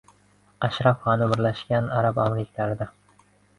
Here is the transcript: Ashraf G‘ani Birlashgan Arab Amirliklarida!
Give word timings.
Ashraf 0.67 1.03
G‘ani 1.09 1.27
Birlashgan 1.33 1.93
Arab 2.01 2.19
Amirliklarida! 2.25 2.91